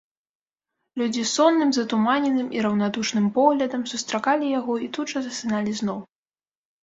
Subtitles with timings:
[0.99, 5.99] Людзі сонным, затуманеным і раўнадушным поглядам сустракалі яго і тут жа засыналі зноў.